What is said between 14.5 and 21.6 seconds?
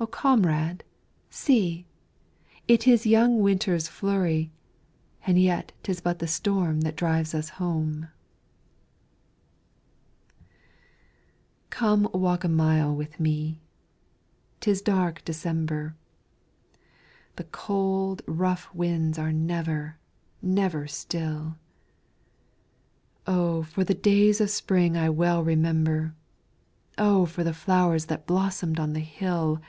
'Tis dark December; The cold, rough winds are never, never still;